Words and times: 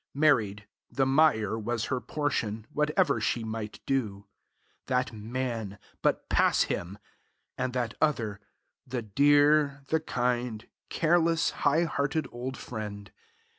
Married, 0.15 0.67
the 0.89 1.05
mire 1.05 1.59
was 1.59 1.85
her 1.85 2.01
portion, 2.01 2.65
whatever 2.73 3.21
she 3.21 3.43
might 3.43 3.79
do. 3.85 4.25
That 4.87 5.13
man 5.13 5.77
but 6.01 6.27
pass 6.27 6.63
him! 6.63 6.97
And 7.55 7.71
that 7.73 7.93
other 8.01 8.39
the 8.87 9.03
dear, 9.03 9.83
the 9.89 9.99
kind, 9.99 10.65
careless, 10.89 11.51
high 11.51 11.83
hearted 11.83 12.27
old 12.31 12.57
friend. 12.57 13.11